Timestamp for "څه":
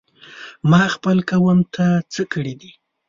2.13-2.21